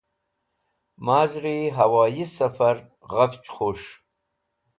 Maz̃hri 1.05 1.57
Hawoyi 1.77 2.25
Safar 2.35 2.77
Ghafch 3.11 3.47
Khus̃h 3.55 3.89